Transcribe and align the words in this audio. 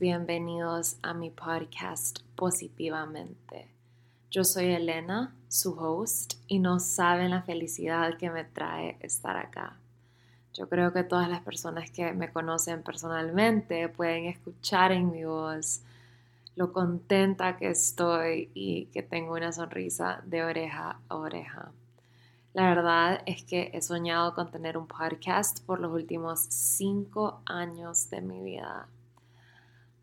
bienvenidos 0.00 0.96
a 1.02 1.14
mi 1.14 1.30
podcast 1.30 2.18
Positivamente. 2.34 3.68
Yo 4.32 4.42
soy 4.42 4.72
Elena, 4.72 5.32
su 5.46 5.78
host, 5.78 6.34
y 6.48 6.58
no 6.58 6.80
saben 6.80 7.30
la 7.30 7.42
felicidad 7.42 8.18
que 8.18 8.30
me 8.30 8.42
trae 8.42 8.96
estar 8.98 9.36
acá. 9.36 9.76
Yo 10.54 10.68
creo 10.68 10.92
que 10.92 11.04
todas 11.04 11.28
las 11.28 11.40
personas 11.40 11.92
que 11.92 12.12
me 12.14 12.32
conocen 12.32 12.82
personalmente 12.82 13.88
pueden 13.88 14.24
escuchar 14.24 14.90
en 14.90 15.12
mi 15.12 15.24
voz 15.24 15.82
lo 16.56 16.72
contenta 16.72 17.58
que 17.58 17.70
estoy 17.70 18.50
y 18.54 18.86
que 18.86 19.04
tengo 19.04 19.34
una 19.34 19.52
sonrisa 19.52 20.20
de 20.26 20.42
oreja 20.42 20.98
a 21.08 21.14
oreja. 21.14 21.70
La 22.52 22.68
verdad 22.68 23.22
es 23.26 23.44
que 23.44 23.70
he 23.72 23.80
soñado 23.80 24.34
con 24.34 24.50
tener 24.50 24.76
un 24.76 24.88
podcast 24.88 25.64
por 25.64 25.78
los 25.78 25.92
últimos 25.92 26.40
cinco 26.40 27.42
años 27.46 28.10
de 28.10 28.20
mi 28.20 28.40
vida. 28.42 28.88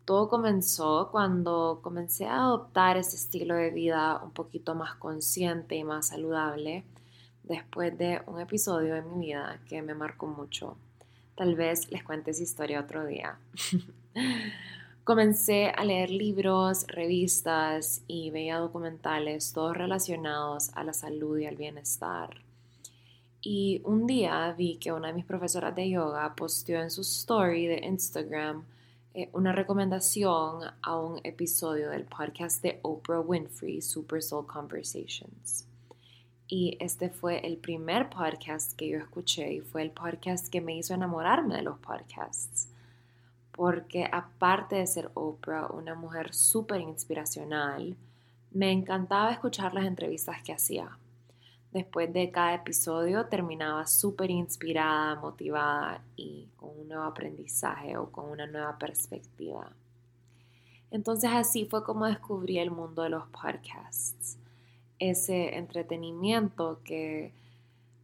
Todo 0.06 0.30
comenzó 0.30 1.10
cuando 1.12 1.80
comencé 1.82 2.24
a 2.24 2.36
adoptar 2.36 2.96
ese 2.96 3.16
estilo 3.16 3.54
de 3.54 3.70
vida 3.70 4.22
un 4.24 4.30
poquito 4.30 4.74
más 4.74 4.94
consciente 4.94 5.76
y 5.76 5.84
más 5.84 6.08
saludable 6.08 6.84
después 7.42 7.96
de 7.98 8.22
un 8.26 8.40
episodio 8.40 8.94
de 8.94 9.02
mi 9.02 9.26
vida 9.26 9.60
que 9.68 9.82
me 9.82 9.94
marcó 9.94 10.26
mucho. 10.26 10.78
Tal 11.34 11.54
vez 11.54 11.90
les 11.90 12.02
cuente 12.02 12.30
esa 12.30 12.42
historia 12.42 12.80
otro 12.80 13.04
día. 13.04 13.38
Comencé 15.08 15.70
a 15.74 15.86
leer 15.86 16.10
libros, 16.10 16.86
revistas 16.86 18.02
y 18.06 18.28
veía 18.28 18.58
documentales, 18.58 19.54
todos 19.54 19.74
relacionados 19.74 20.68
a 20.74 20.84
la 20.84 20.92
salud 20.92 21.38
y 21.38 21.46
al 21.46 21.56
bienestar. 21.56 22.42
Y 23.40 23.80
un 23.86 24.06
día 24.06 24.52
vi 24.52 24.76
que 24.76 24.92
una 24.92 25.08
de 25.08 25.14
mis 25.14 25.24
profesoras 25.24 25.74
de 25.74 25.88
yoga 25.88 26.34
posteó 26.34 26.82
en 26.82 26.90
su 26.90 27.00
story 27.00 27.68
de 27.68 27.86
Instagram 27.86 28.66
eh, 29.14 29.30
una 29.32 29.52
recomendación 29.52 30.64
a 30.82 30.98
un 30.98 31.22
episodio 31.24 31.88
del 31.88 32.04
podcast 32.04 32.62
de 32.62 32.78
Oprah 32.82 33.20
Winfrey, 33.20 33.80
Super 33.80 34.22
Soul 34.22 34.46
Conversations. 34.46 35.66
Y 36.48 36.76
este 36.80 37.08
fue 37.08 37.38
el 37.46 37.56
primer 37.56 38.10
podcast 38.10 38.74
que 38.74 38.90
yo 38.90 38.98
escuché 38.98 39.54
y 39.54 39.60
fue 39.62 39.80
el 39.80 39.90
podcast 39.90 40.48
que 40.48 40.60
me 40.60 40.76
hizo 40.76 40.92
enamorarme 40.92 41.56
de 41.56 41.62
los 41.62 41.78
podcasts. 41.78 42.68
Porque 43.58 44.08
aparte 44.10 44.76
de 44.76 44.86
ser 44.86 45.10
Oprah, 45.12 45.66
una 45.66 45.94
mujer 45.94 46.32
súper 46.32 46.80
inspiracional, 46.80 47.94
me 48.52 48.72
encantaba 48.72 49.32
escuchar 49.32 49.74
las 49.74 49.84
entrevistas 49.84 50.42
que 50.42 50.54
hacía 50.54 50.96
Después 51.70 52.10
de 52.14 52.30
cada 52.30 52.54
episodio 52.54 53.26
terminaba 53.26 53.86
súper 53.86 54.30
inspirada, 54.30 55.16
motivada 55.16 56.02
y 56.16 56.48
con 56.56 56.70
un 56.70 56.88
nuevo 56.88 57.02
aprendizaje 57.02 57.98
o 57.98 58.10
con 58.10 58.30
una 58.30 58.46
nueva 58.46 58.78
perspectiva. 58.78 59.70
Entonces 60.90 61.30
así 61.30 61.66
fue 61.66 61.84
como 61.84 62.06
descubrí 62.06 62.58
el 62.58 62.70
mundo 62.70 63.02
de 63.02 63.10
los 63.10 63.26
podcasts. 63.28 64.38
Ese 64.98 65.58
entretenimiento 65.58 66.80
que 66.84 67.34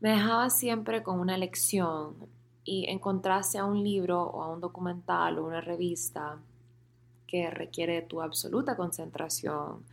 me 0.00 0.10
dejaba 0.10 0.50
siempre 0.50 1.02
con 1.02 1.18
una 1.18 1.38
lección 1.38 2.14
y 2.64 2.86
encontrarse 2.88 3.58
a 3.58 3.64
un 3.64 3.82
libro 3.82 4.22
o 4.22 4.42
a 4.42 4.48
un 4.48 4.60
documental 4.60 5.38
o 5.38 5.46
una 5.46 5.60
revista 5.60 6.38
que 7.26 7.50
requiere 7.50 8.02
tu 8.02 8.22
absoluta 8.22 8.76
concentración, 8.76 9.84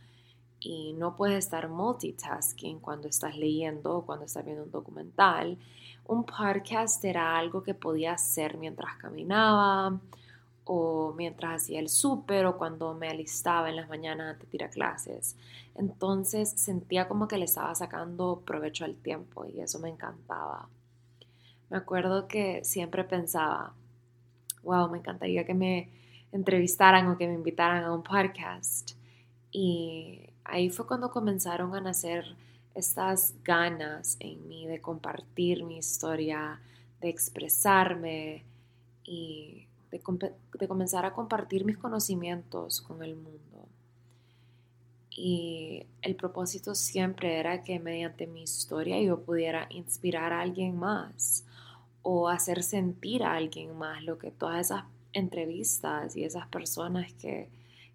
y 0.64 0.92
no 0.92 1.16
puedes 1.16 1.44
estar 1.44 1.68
multitasking 1.68 2.78
cuando 2.78 3.08
estás 3.08 3.36
leyendo 3.36 3.98
o 3.98 4.06
cuando 4.06 4.24
estás 4.26 4.44
viendo 4.44 4.62
un 4.64 4.70
documental. 4.70 5.58
Un 6.06 6.24
podcast 6.24 7.04
era 7.04 7.36
algo 7.36 7.62
que 7.62 7.74
podía 7.74 8.12
hacer 8.12 8.56
mientras 8.56 8.96
caminaba 8.96 9.98
o 10.64 11.12
mientras 11.16 11.62
hacía 11.62 11.80
el 11.80 11.88
súper 11.88 12.46
o 12.46 12.56
cuando 12.56 12.94
me 12.94 13.08
alistaba 13.08 13.68
en 13.70 13.76
las 13.76 13.88
mañanas 13.88 14.34
antes 14.34 14.50
de 14.50 14.56
ir 14.56 14.64
a 14.64 14.70
clases. 14.70 15.36
Entonces 15.74 16.50
sentía 16.50 17.08
como 17.08 17.26
que 17.26 17.38
le 17.38 17.46
estaba 17.46 17.74
sacando 17.74 18.42
provecho 18.44 18.84
al 18.84 18.94
tiempo 18.94 19.44
y 19.44 19.60
eso 19.60 19.80
me 19.80 19.88
encantaba. 19.88 20.68
Me 21.72 21.78
acuerdo 21.78 22.28
que 22.28 22.62
siempre 22.64 23.02
pensaba, 23.02 23.72
wow, 24.62 24.90
me 24.90 24.98
encantaría 24.98 25.46
que 25.46 25.54
me 25.54 25.88
entrevistaran 26.30 27.08
o 27.08 27.16
que 27.16 27.26
me 27.26 27.32
invitaran 27.32 27.82
a 27.82 27.94
un 27.94 28.02
podcast. 28.02 28.90
Y 29.50 30.20
ahí 30.44 30.68
fue 30.68 30.86
cuando 30.86 31.10
comenzaron 31.10 31.74
a 31.74 31.80
nacer 31.80 32.26
estas 32.74 33.32
ganas 33.42 34.18
en 34.20 34.46
mí 34.48 34.66
de 34.66 34.82
compartir 34.82 35.64
mi 35.64 35.78
historia, 35.78 36.60
de 37.00 37.08
expresarme 37.08 38.44
y 39.02 39.66
de, 39.90 40.68
comenzar 40.68 41.06
a 41.06 41.14
compartir 41.14 41.64
mis 41.64 41.78
conocimientos 41.78 42.82
con 42.82 43.02
el 43.02 43.16
mundo. 43.16 43.66
Y 45.08 45.86
el 46.02 46.16
propósito 46.16 46.74
siempre 46.74 47.38
era 47.38 47.62
que 47.62 47.78
mediante 47.78 48.26
mi 48.26 48.42
historia 48.42 49.00
yo 49.00 49.22
pudiera 49.22 49.68
inspirar 49.70 50.34
a 50.34 50.42
alguien 50.42 50.76
más 50.76 51.46
o 52.02 52.28
hacer 52.28 52.62
sentir 52.62 53.22
a 53.22 53.34
alguien 53.34 53.76
más 53.76 54.02
lo 54.02 54.18
que 54.18 54.30
todas 54.30 54.66
esas 54.66 54.84
entrevistas 55.12 56.16
y 56.16 56.24
esas 56.24 56.46
personas 56.48 57.12
que 57.14 57.48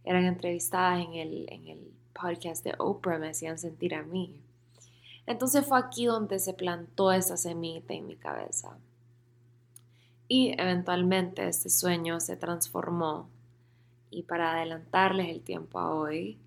eran 0.04 0.26
entrevistadas 0.26 1.06
en 1.06 1.14
el, 1.14 1.46
en 1.50 1.68
el 1.68 1.92
podcast 2.14 2.64
de 2.64 2.74
Oprah 2.78 3.20
me 3.20 3.30
hacían 3.30 3.58
sentir 3.58 3.94
a 3.96 4.04
mí. 4.04 4.42
Entonces 5.26 5.66
fue 5.66 5.78
aquí 5.78 6.06
donde 6.06 6.40
se 6.40 6.54
plantó 6.54 7.12
esa 7.12 7.36
semilla 7.36 7.82
en 7.90 8.08
mi 8.08 8.16
cabeza. 8.16 8.78
Y 10.30 10.54
eventualmente 10.60 11.48
este 11.48 11.70
sueño 11.70 12.20
se 12.20 12.38
transformó. 12.38 13.30
Y 14.10 14.24
para 14.24 14.54
adelantarles 14.54 15.28
el 15.28 15.42
tiempo 15.42 15.80
a 15.80 15.94
hoy, 15.94 16.38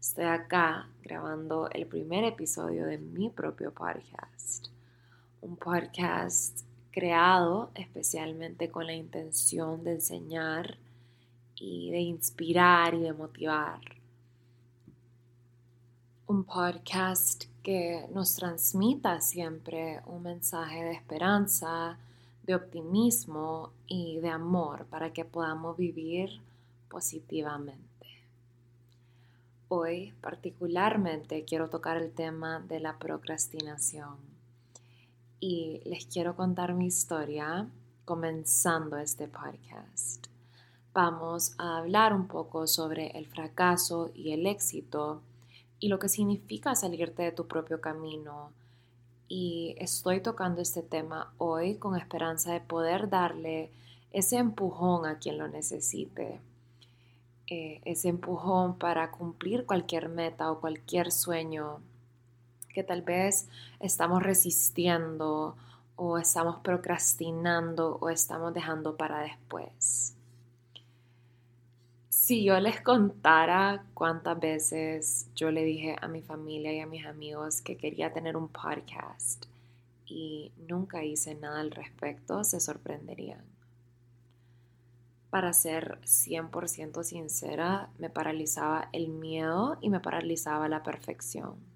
estoy 0.00 0.24
acá 0.24 0.88
grabando 1.02 1.70
el 1.70 1.86
primer 1.86 2.24
episodio 2.24 2.86
de 2.86 2.98
mi 2.98 3.30
propio 3.30 3.72
podcast. 3.72 4.66
Un 5.40 5.56
podcast 5.56 6.64
creado 6.94 7.72
especialmente 7.74 8.70
con 8.70 8.86
la 8.86 8.94
intención 8.94 9.82
de 9.82 9.94
enseñar 9.94 10.78
y 11.56 11.90
de 11.90 11.98
inspirar 11.98 12.94
y 12.94 13.00
de 13.00 13.12
motivar 13.12 13.80
un 16.28 16.44
podcast 16.44 17.46
que 17.64 18.06
nos 18.12 18.36
transmita 18.36 19.20
siempre 19.20 20.02
un 20.06 20.22
mensaje 20.22 20.84
de 20.84 20.92
esperanza, 20.92 21.98
de 22.44 22.54
optimismo 22.54 23.72
y 23.88 24.20
de 24.20 24.28
amor 24.28 24.86
para 24.86 25.12
que 25.12 25.24
podamos 25.24 25.76
vivir 25.76 26.30
positivamente. 26.88 28.06
Hoy 29.66 30.14
particularmente 30.20 31.44
quiero 31.44 31.68
tocar 31.68 31.96
el 31.96 32.12
tema 32.12 32.60
de 32.60 32.78
la 32.78 32.98
procrastinación 33.00 34.33
y 35.46 35.82
les 35.84 36.06
quiero 36.06 36.34
contar 36.36 36.72
mi 36.72 36.86
historia 36.86 37.68
comenzando 38.06 38.96
este 38.96 39.28
podcast. 39.28 40.28
Vamos 40.94 41.54
a 41.58 41.76
hablar 41.76 42.14
un 42.14 42.28
poco 42.28 42.66
sobre 42.66 43.08
el 43.08 43.26
fracaso 43.26 44.10
y 44.14 44.32
el 44.32 44.46
éxito 44.46 45.20
y 45.80 45.88
lo 45.88 45.98
que 45.98 46.08
significa 46.08 46.74
salirte 46.74 47.24
de 47.24 47.32
tu 47.32 47.46
propio 47.46 47.82
camino. 47.82 48.52
Y 49.28 49.74
estoy 49.78 50.22
tocando 50.22 50.62
este 50.62 50.80
tema 50.80 51.34
hoy 51.36 51.74
con 51.74 51.94
esperanza 51.94 52.54
de 52.54 52.60
poder 52.60 53.10
darle 53.10 53.70
ese 54.12 54.38
empujón 54.38 55.04
a 55.04 55.18
quien 55.18 55.36
lo 55.36 55.46
necesite. 55.46 56.40
Eh, 57.48 57.82
ese 57.84 58.08
empujón 58.08 58.78
para 58.78 59.10
cumplir 59.10 59.66
cualquier 59.66 60.08
meta 60.08 60.50
o 60.50 60.60
cualquier 60.60 61.12
sueño 61.12 61.82
que 62.74 62.82
tal 62.82 63.00
vez 63.00 63.48
estamos 63.80 64.22
resistiendo 64.22 65.56
o 65.96 66.18
estamos 66.18 66.58
procrastinando 66.58 67.96
o 68.00 68.10
estamos 68.10 68.52
dejando 68.52 68.96
para 68.96 69.20
después. 69.20 70.16
Si 72.08 72.42
yo 72.44 72.58
les 72.58 72.80
contara 72.80 73.84
cuántas 73.94 74.40
veces 74.40 75.28
yo 75.34 75.50
le 75.50 75.62
dije 75.62 75.96
a 76.00 76.08
mi 76.08 76.22
familia 76.22 76.72
y 76.72 76.80
a 76.80 76.86
mis 76.86 77.06
amigos 77.06 77.60
que 77.60 77.76
quería 77.76 78.12
tener 78.12 78.36
un 78.36 78.48
podcast 78.48 79.46
y 80.06 80.52
nunca 80.68 81.04
hice 81.04 81.34
nada 81.34 81.60
al 81.60 81.70
respecto, 81.70 82.42
se 82.44 82.60
sorprenderían. 82.60 83.44
Para 85.30 85.52
ser 85.52 85.98
100% 86.02 87.02
sincera, 87.02 87.90
me 87.98 88.08
paralizaba 88.08 88.88
el 88.92 89.08
miedo 89.08 89.76
y 89.80 89.90
me 89.90 90.00
paralizaba 90.00 90.68
la 90.68 90.82
perfección. 90.82 91.73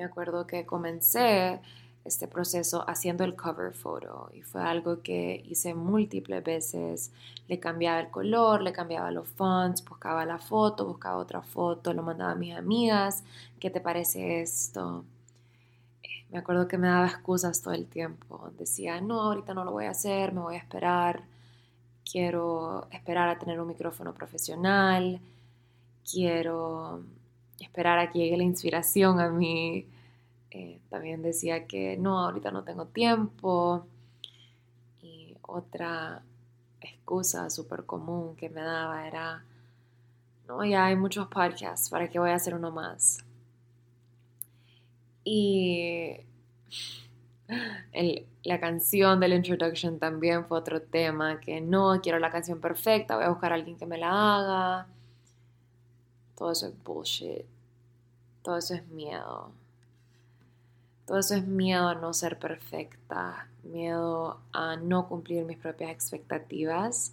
Me 0.00 0.06
acuerdo 0.06 0.46
que 0.46 0.64
comencé 0.64 1.60
este 2.06 2.26
proceso 2.26 2.88
haciendo 2.88 3.22
el 3.22 3.36
cover 3.36 3.74
photo 3.74 4.30
y 4.32 4.40
fue 4.40 4.62
algo 4.62 5.02
que 5.02 5.44
hice 5.46 5.74
múltiples 5.74 6.42
veces. 6.42 7.12
Le 7.48 7.60
cambiaba 7.60 8.00
el 8.00 8.08
color, 8.08 8.62
le 8.62 8.72
cambiaba 8.72 9.10
los 9.10 9.28
fonts, 9.28 9.84
buscaba 9.84 10.24
la 10.24 10.38
foto, 10.38 10.86
buscaba 10.86 11.18
otra 11.18 11.42
foto, 11.42 11.92
lo 11.92 12.02
mandaba 12.02 12.32
a 12.32 12.34
mis 12.34 12.56
amigas, 12.56 13.24
¿qué 13.58 13.68
te 13.68 13.82
parece 13.82 14.40
esto? 14.40 15.04
Me 16.30 16.38
acuerdo 16.38 16.66
que 16.66 16.78
me 16.78 16.88
daba 16.88 17.06
excusas 17.06 17.60
todo 17.60 17.74
el 17.74 17.86
tiempo. 17.86 18.50
Decía, 18.58 19.02
no, 19.02 19.20
ahorita 19.20 19.52
no 19.52 19.66
lo 19.66 19.72
voy 19.72 19.84
a 19.84 19.90
hacer, 19.90 20.32
me 20.32 20.40
voy 20.40 20.54
a 20.54 20.58
esperar. 20.60 21.24
quiero 22.10 22.88
esperar 22.90 23.28
a 23.28 23.38
tener 23.38 23.60
un 23.60 23.68
micrófono 23.68 24.14
profesional, 24.14 25.20
quiero 26.10 27.04
esperar 27.64 27.98
a 27.98 28.10
que 28.10 28.18
llegue 28.18 28.36
la 28.36 28.44
inspiración 28.44 29.20
a 29.20 29.30
mí. 29.30 29.86
Eh, 30.50 30.80
también 30.90 31.22
decía 31.22 31.66
que 31.66 31.96
no, 31.96 32.18
ahorita 32.18 32.50
no 32.50 32.64
tengo 32.64 32.86
tiempo. 32.86 33.86
Y 35.02 35.36
otra 35.42 36.22
excusa 36.80 37.50
súper 37.50 37.84
común 37.84 38.36
que 38.36 38.48
me 38.48 38.62
daba 38.62 39.06
era, 39.06 39.44
no, 40.48 40.64
ya 40.64 40.86
hay 40.86 40.96
muchos 40.96 41.28
podcasts, 41.28 41.90
¿para 41.90 42.08
qué 42.08 42.18
voy 42.18 42.30
a 42.30 42.34
hacer 42.36 42.54
uno 42.54 42.70
más? 42.70 43.24
Y 45.24 46.16
la 48.42 48.60
canción 48.60 49.20
del 49.20 49.34
introduction 49.34 49.98
también 49.98 50.46
fue 50.46 50.58
otro 50.58 50.80
tema, 50.80 51.40
que 51.40 51.60
no 51.60 52.00
quiero 52.02 52.18
la 52.18 52.30
canción 52.30 52.60
perfecta, 52.60 53.16
voy 53.16 53.24
a 53.24 53.30
buscar 53.30 53.52
a 53.52 53.56
alguien 53.56 53.76
que 53.76 53.86
me 53.86 53.98
la 53.98 54.10
haga. 54.10 54.86
Todo 56.40 56.52
eso 56.52 56.68
es 56.68 56.84
bullshit. 56.84 57.44
Todo 58.42 58.56
eso 58.56 58.72
es 58.72 58.86
miedo. 58.88 59.52
Todo 61.04 61.18
eso 61.18 61.34
es 61.34 61.46
miedo 61.46 61.86
a 61.86 61.94
no 61.94 62.14
ser 62.14 62.38
perfecta, 62.38 63.46
miedo 63.62 64.40
a 64.50 64.76
no 64.76 65.06
cumplir 65.06 65.44
mis 65.44 65.58
propias 65.58 65.90
expectativas, 65.90 67.12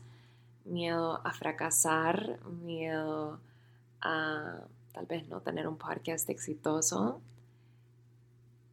miedo 0.63 1.19
a 1.25 1.33
fracasar, 1.33 2.39
miedo 2.63 3.41
a 3.99 4.61
tal 4.93 5.05
vez 5.07 5.27
no 5.27 5.41
tener 5.41 5.67
un 5.67 5.75
podcast 5.75 6.29
exitoso 6.29 7.19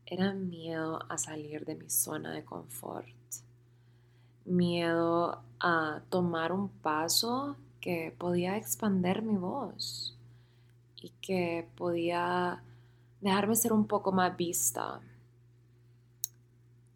era 0.06 0.34
miedo 0.34 1.00
a 1.08 1.18
salir 1.18 1.64
de 1.64 1.74
mi 1.74 1.90
zona 1.90 2.32
de 2.32 2.44
confort, 2.44 3.08
miedo 4.44 5.42
a 5.58 6.02
tomar 6.10 6.52
un 6.52 6.68
paso 6.68 7.56
que 7.80 8.14
podía 8.16 8.56
expander 8.56 9.20
mi 9.20 9.36
voz 9.36 10.14
y 11.04 11.10
que 11.20 11.68
podía 11.76 12.62
dejarme 13.20 13.56
ser 13.56 13.74
un 13.74 13.86
poco 13.86 14.10
más 14.10 14.34
vista. 14.38 15.02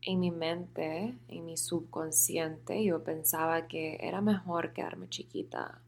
En 0.00 0.20
mi 0.20 0.30
mente, 0.30 1.14
en 1.28 1.44
mi 1.44 1.58
subconsciente, 1.58 2.82
yo 2.82 3.04
pensaba 3.04 3.68
que 3.68 3.98
era 4.00 4.22
mejor 4.22 4.72
quedarme 4.72 5.10
chiquita, 5.10 5.78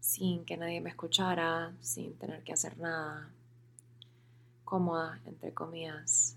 sin 0.00 0.46
que 0.46 0.56
nadie 0.56 0.80
me 0.80 0.88
escuchara, 0.88 1.74
sin 1.82 2.14
tener 2.14 2.42
que 2.42 2.54
hacer 2.54 2.78
nada 2.78 3.28
cómoda, 4.64 5.20
entre 5.26 5.52
comillas, 5.52 6.36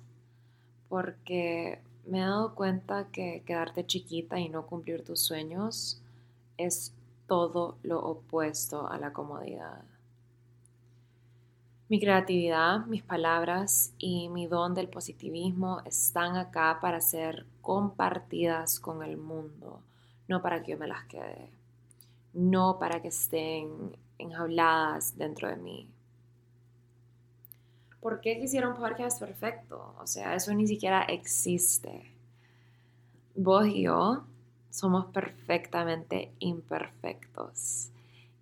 porque 0.89 1.79
me 2.07 2.17
he 2.19 2.23
dado 2.23 2.55
cuenta 2.55 3.07
que 3.07 3.41
quedarte 3.45 3.85
chiquita 3.85 4.37
y 4.37 4.49
no 4.49 4.67
cumplir 4.67 5.05
tus 5.05 5.21
sueños 5.21 6.01
es 6.57 6.91
todo 7.25 7.77
lo 7.83 8.01
opuesto 8.01 8.89
a 8.89 8.97
la 8.97 9.13
comodidad. 9.13 9.85
Mi 11.89 11.99
creatividad, 11.99 12.85
mis 12.85 13.03
palabras 13.03 13.93
y 13.97 14.29
mi 14.29 14.47
don 14.47 14.73
del 14.73 14.87
positivismo 14.87 15.81
están 15.85 16.37
acá 16.37 16.77
para 16.81 17.01
ser 17.01 17.45
compartidas 17.61 18.79
con 18.79 19.03
el 19.03 19.17
mundo, 19.17 19.81
no 20.27 20.41
para 20.41 20.63
que 20.63 20.71
yo 20.71 20.77
me 20.77 20.87
las 20.87 21.03
quede, 21.05 21.49
no 22.33 22.77
para 22.79 23.01
que 23.01 23.09
estén 23.09 23.97
enjauladas 24.17 25.17
dentro 25.17 25.49
de 25.49 25.57
mí. 25.57 25.89
¿por 28.01 28.21
qué 28.21 28.39
quisiera 28.39 28.69
un 28.69 28.75
podcast 28.75 29.19
perfecto? 29.19 29.93
O 29.99 30.07
sea, 30.07 30.35
eso 30.35 30.53
ni 30.53 30.67
siquiera 30.67 31.03
existe. 31.03 32.11
Vos 33.35 33.67
y 33.67 33.83
yo 33.83 34.23
somos 34.69 35.07
perfectamente 35.07 36.31
imperfectos. 36.39 37.91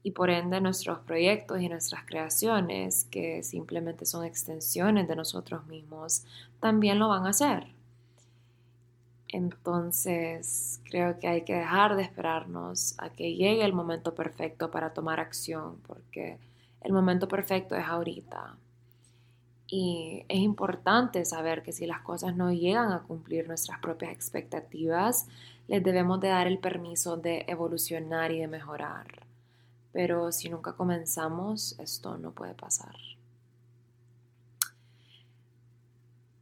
Y 0.07 0.12
por 0.12 0.30
ende 0.30 0.62
nuestros 0.62 1.00
proyectos 1.00 1.59
y 1.59 1.68
nuestras 1.68 2.06
creaciones, 2.06 3.04
que 3.12 3.44
simplemente 3.44 4.06
son 4.06 4.24
extensiones 4.24 5.06
de 5.06 5.18
nosotros 5.18 5.68
mismos, 5.68 6.24
también 6.62 6.98
lo 6.98 7.09
van 7.09 7.25
a 7.25 7.31
hacer. 7.31 7.68
Entonces, 9.27 10.80
creo 10.89 11.19
que 11.19 11.27
hay 11.27 11.42
que 11.42 11.56
dejar 11.56 11.98
de 11.98 12.04
esperarnos 12.04 12.95
a 13.00 13.09
que 13.09 13.36
llegue 13.36 13.65
el 13.65 13.74
momento 13.74 14.15
perfecto 14.15 14.71
para 14.71 14.94
tomar 14.94 15.19
acción, 15.19 15.81
porque 15.86 16.38
el 16.80 16.94
momento 16.94 17.27
perfecto 17.27 17.75
es 17.75 17.86
ahorita. 17.86 18.56
Y 19.68 20.24
es 20.30 20.39
importante 20.39 21.25
saber 21.25 21.63
que 21.63 21.74
si 21.74 21.86
las 21.86 22.00
cosas 22.00 22.33
no 22.33 22.54
llegan 22.54 22.94
a 22.94 23.01
cumplir 23.01 23.45
nuestras 23.50 23.80
propias 23.80 24.13
expectativas, 24.13 25.27
les 25.68 25.83
debemos 25.83 26.21
de 26.21 26.30
dar 26.30 26.48
el 26.48 26.59
permiso 26.59 27.18
de 27.18 27.44
evolucionar 27.50 28.31
y 28.31 28.39
de 28.39 28.48
mejorar. 28.48 29.27
Pero 29.92 30.31
si 30.31 30.50
nunca 30.50 30.74
comenzamos, 30.74 31.78
esto 31.80 32.18
no 32.18 32.31
puede 32.31 32.54
pasar. 32.54 32.95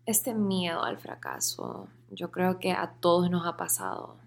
Este 0.06 0.33
miedo 0.33 0.83
al 0.83 0.97
fracaso, 0.97 1.88
yo 2.12 2.31
creo 2.31 2.59
que 2.59 2.71
a 2.71 2.94
todos 3.00 3.30
nos 3.30 3.47
ha 3.47 3.57
pasado. 3.57 4.18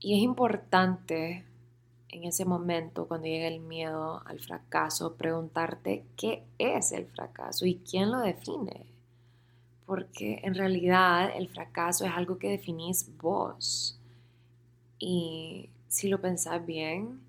Y 0.00 0.16
es 0.16 0.22
importante 0.22 1.44
en 2.10 2.24
ese 2.24 2.44
momento, 2.44 3.06
cuando 3.06 3.26
llega 3.26 3.48
el 3.48 3.60
miedo 3.60 4.22
al 4.24 4.40
fracaso, 4.40 5.14
preguntarte 5.14 6.04
qué 6.16 6.42
es 6.56 6.92
el 6.92 7.06
fracaso 7.06 7.66
y 7.66 7.76
quién 7.76 8.10
lo 8.10 8.20
define. 8.20 8.86
Porque 9.84 10.40
en 10.42 10.54
realidad 10.54 11.30
el 11.36 11.48
fracaso 11.48 12.06
es 12.06 12.12
algo 12.12 12.38
que 12.38 12.50
definís 12.50 13.10
vos. 13.18 13.98
Y 14.98 15.68
si 15.98 16.08
lo 16.08 16.20
pensás 16.20 16.64
bien, 16.64 17.20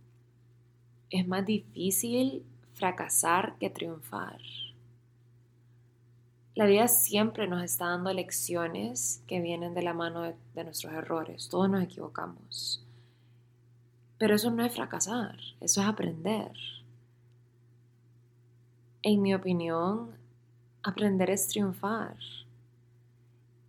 es 1.10 1.28
más 1.28 1.44
difícil 1.44 2.46
fracasar 2.76 3.58
que 3.58 3.72
triunfar. 3.72 4.40
La 6.54 6.68
vida 6.68 6.88
siempre 6.88 7.48
nos 7.48 7.64
está 7.64 7.88
dando 7.88 8.14
lecciones 8.14 9.24
que 9.26 9.42
vienen 9.42 9.74
de 9.74 9.82
la 9.82 9.96
mano 9.96 10.22
de, 10.22 10.36
de 10.54 10.64
nuestros 10.66 10.94
errores. 10.94 11.50
Todos 11.50 11.68
nos 11.68 11.82
equivocamos. 11.82 12.86
Pero 14.20 14.36
eso 14.36 14.52
no 14.52 14.64
es 14.64 14.72
fracasar, 14.72 15.40
eso 15.62 15.82
es 15.82 15.88
aprender. 15.88 16.52
En 19.02 19.20
mi 19.20 19.34
opinión, 19.34 20.12
aprender 20.84 21.32
es 21.32 21.48
triunfar. 21.48 22.18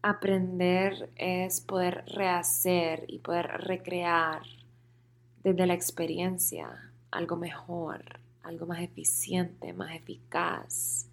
Aprender 0.03 1.09
es 1.17 1.63
poder 1.63 2.05
rehacer 2.07 3.07
y 3.09 3.19
poder 3.21 3.47
recrear 3.47 4.60
desde 5.43 5.67
la 5.67 5.75
experiencia 5.75 6.93
algo 7.11 7.37
mejor, 7.37 8.21
algo 8.43 8.67
más 8.67 8.81
eficiente, 8.81 9.73
más 9.73 9.95
eficaz, 9.95 11.09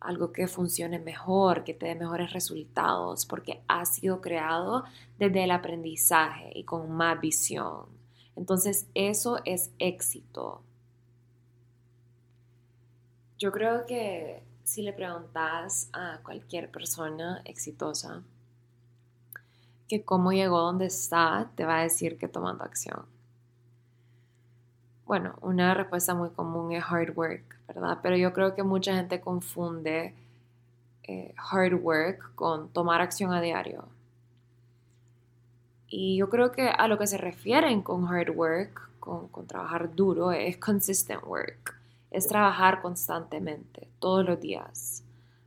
algo 0.00 0.32
que 0.32 0.46
funcione 0.46 0.98
mejor, 0.98 1.64
que 1.64 1.74
te 1.74 1.86
dé 1.86 1.94
mejores 1.94 2.32
resultados, 2.32 3.26
porque 3.26 3.62
ha 3.66 3.84
sido 3.84 4.20
creado 4.20 4.84
desde 5.18 5.44
el 5.44 5.50
aprendizaje 5.50 6.50
y 6.54 6.64
con 6.64 6.90
más 6.92 7.20
visión. 7.20 7.86
Entonces 8.36 8.86
eso 8.94 9.40
es 9.44 9.70
éxito. 9.78 10.62
Yo 13.38 13.52
creo 13.52 13.84
que 13.86 14.42
si 14.64 14.82
le 14.82 14.92
preguntas 14.92 15.88
a 15.92 16.20
cualquier 16.22 16.70
persona 16.70 17.42
exitosa 17.44 18.22
que 19.88 20.04
cómo 20.04 20.32
llegó 20.32 20.60
donde 20.60 20.86
está, 20.86 21.50
te 21.54 21.64
va 21.64 21.78
a 21.78 21.82
decir 21.82 22.18
que 22.18 22.28
tomando 22.28 22.64
acción. 22.64 23.15
Bueno, 25.06 25.36
una 25.40 25.72
respuesta 25.72 26.14
muy 26.14 26.30
común 26.30 26.72
es 26.72 26.82
hard 26.84 27.16
work, 27.16 27.56
¿verdad? 27.68 28.00
Pero 28.02 28.16
yo 28.16 28.32
creo 28.32 28.56
que 28.56 28.64
mucha 28.64 28.96
gente 28.96 29.20
confunde 29.20 30.14
eh, 31.04 31.32
hard 31.36 31.74
work 31.74 32.34
con 32.34 32.68
tomar 32.70 33.00
acción 33.00 33.32
a 33.32 33.40
diario. 33.40 33.84
Y 35.88 36.16
yo 36.16 36.28
creo 36.28 36.50
que 36.50 36.68
a 36.68 36.88
lo 36.88 36.98
que 36.98 37.06
se 37.06 37.18
refieren 37.18 37.82
con 37.82 38.08
hard 38.08 38.30
work, 38.30 38.90
con, 38.98 39.46
trabajar 39.46 39.94
duro, 39.94 40.32
es 40.32 40.56
consistent 40.56 41.22
work. 41.24 41.78
Es 42.10 42.26
trabajar 42.26 42.82
constantemente, 42.82 43.86
todos 44.00 44.24
los 44.26 44.40
días, 44.40 45.04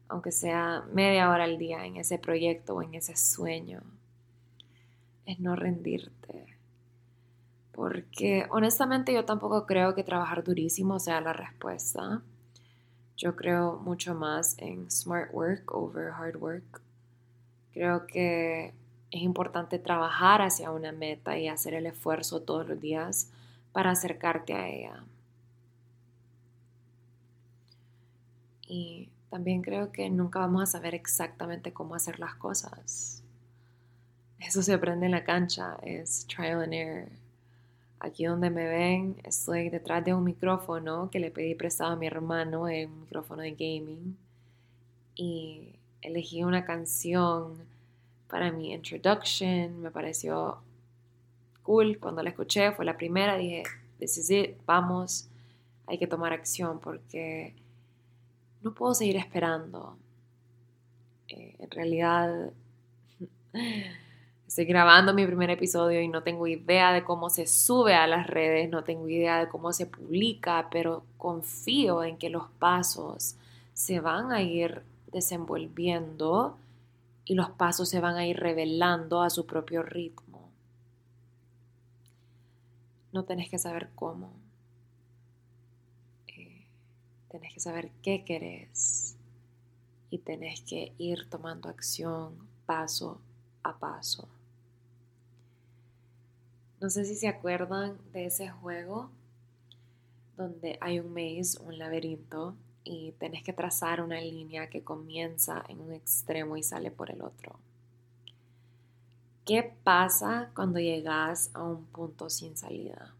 aunque 0.08 0.32
sea 0.32 0.86
media 0.94 1.30
hora 1.30 1.44
al 1.44 1.58
día 1.58 1.86
en 1.86 1.98
ese 1.98 2.18
proyecto 2.18 2.76
o 2.76 2.82
en 2.82 2.94
ese 2.94 3.18
sueño. 3.18 3.82
Es 5.26 5.38
no 5.42 5.58
rendirte. 5.58 6.49
Porque 7.80 8.46
honestamente 8.50 9.14
yo 9.14 9.24
tampoco 9.24 9.66
creo 9.66 9.96
que 9.96 10.04
trabajar 10.04 10.44
durísimo 10.44 11.00
sea 11.00 11.22
la 11.22 11.32
respuesta. 11.32 12.22
Yo 13.16 13.38
creo 13.38 13.78
mucho 13.78 14.14
más 14.14 14.58
en 14.58 14.92
smart 14.92 15.34
work 15.34 15.74
over 15.74 16.12
hard 16.12 16.36
work. 16.36 16.82
Creo 17.72 18.06
que 18.06 18.74
es 19.12 19.22
importante 19.22 19.80
trabajar 19.80 20.42
hacia 20.42 20.72
una 20.72 20.92
meta 20.92 21.38
y 21.38 21.48
hacer 21.48 21.74
el 21.74 21.86
esfuerzo 21.86 22.42
todos 22.42 22.68
los 22.68 22.82
días 22.82 23.32
para 23.72 23.92
acercarte 23.92 24.54
a 24.54 24.68
ella. 24.68 25.06
Y 28.68 29.08
también 29.30 29.62
creo 29.62 29.94
que 29.94 30.10
nunca 30.10 30.40
vamos 30.40 30.64
a 30.64 30.66
saber 30.66 30.96
exactamente 30.96 31.72
cómo 31.72 31.96
hacer 31.96 32.20
las 32.20 32.36
cosas. 32.36 33.24
eso 34.38 34.62
se 34.62 34.74
aprende 34.74 35.06
en 35.06 35.14
la 35.14 35.24
cancha, 35.24 35.78
es 35.82 36.28
trial 36.28 36.62
and 36.64 36.74
error. 36.74 37.29
Aquí 38.00 38.26
donde 38.26 38.50
me 38.50 38.66
ven, 38.66 39.18
estoy 39.24 39.70
detrás 39.70 40.06
de 40.06 40.14
un 40.14 40.24
micrófono 40.24 41.10
que 41.10 41.20
le 41.20 41.32
pedí 41.32 41.54
prestado 41.54 41.92
a 41.92 41.96
mi 41.98 42.08
hermano, 42.08 42.64
un 42.64 43.02
micrófono 43.02 43.42
de 43.42 43.52
gaming, 43.52 44.18
y 45.16 45.76
elegí 46.02 46.44
una 46.44 46.64
canción 46.64 47.56
para 48.30 48.52
mi 48.52 48.74
introduction, 48.74 49.82
me 49.82 49.92
pareció 49.92 50.60
cool 51.64 52.00
cuando 52.00 52.24
la 52.24 52.30
escuché, 52.30 52.72
fue 52.72 52.86
la 52.86 52.96
primera, 52.96 53.36
dije, 53.36 53.64
this 54.00 54.18
is 54.18 54.30
it, 54.30 54.58
vamos, 54.66 55.28
hay 55.86 55.98
que 55.98 56.08
tomar 56.08 56.32
acción 56.32 56.80
porque 56.80 57.54
no 58.62 58.74
puedo 58.74 58.94
seguir 58.94 59.18
esperando. 59.18 59.98
Eh, 61.28 61.56
en 61.60 61.72
realidad, 61.72 62.54
estoy 64.50 64.66
grabando 64.66 65.14
mi 65.14 65.28
primer 65.28 65.52
episodio 65.52 66.02
y 66.02 66.08
no 66.08 66.24
tengo 66.24 66.48
idea 66.48 66.92
de 66.92 67.04
cómo 67.04 67.30
se 67.30 67.46
sube 67.46 67.94
a 67.94 68.08
las 68.08 68.26
redes, 68.26 68.68
no 68.68 68.84
tengo 68.84 69.08
idea 69.08 69.38
de 69.38 69.48
cómo 69.48 69.72
se 69.74 69.86
publica, 69.86 70.70
pero 70.72 71.04
confío 71.20 72.04
en 72.04 72.18
que 72.18 72.32
los 72.32 72.50
pasos 72.58 73.36
se 73.74 74.00
van 74.00 74.32
a 74.32 74.42
ir 74.42 74.82
desenvolviendo 75.12 76.58
y 77.26 77.36
los 77.36 77.52
pasos 77.52 77.90
se 77.90 78.00
van 78.00 78.16
a 78.16 78.26
ir 78.26 78.40
revelando 78.40 79.22
a 79.22 79.30
su 79.30 79.46
propio 79.46 79.84
ritmo. 79.84 80.50
No 83.12 83.26
tenés 83.26 83.50
que 83.50 83.60
saber 83.60 83.90
cómo. 83.94 84.32
Tenés 87.30 87.54
que 87.54 87.60
saber 87.60 87.92
qué 88.02 88.26
querés 88.26 89.16
y 90.10 90.18
tenés 90.18 90.62
que 90.62 90.92
ir 90.98 91.30
tomando 91.30 91.70
acción 91.70 92.34
paso 92.66 93.22
a 93.62 93.78
paso. 93.78 94.28
No 96.82 96.90
sé 96.90 97.04
si 97.04 97.16
se 97.16 97.28
acuerdan 97.28 97.98
de 98.14 98.28
ese 98.28 98.50
juego 98.50 99.10
donde 100.38 100.78
hay 100.80 101.00
un 101.00 101.14
maze, 101.14 101.60
un 101.62 101.78
laberinto, 101.78 102.56
y 102.86 103.12
tenés 103.20 103.44
que 103.44 103.52
trazar 103.52 104.02
una 104.02 104.22
línea 104.22 104.70
que 104.70 104.84
comienza 104.84 105.64
en 105.68 105.82
un 105.82 105.92
extremo 105.92 106.56
y 106.56 106.64
sale 106.64 106.92
por 106.92 107.12
el 107.12 107.22
otro. 107.22 107.60
¿Qué 109.46 109.76
pasa 109.84 110.52
cuando 110.56 110.80
llegas 110.80 111.52
a 111.54 111.64
un 111.64 111.84
punto 111.86 112.30
sin 112.30 112.56
salida? 112.56 113.14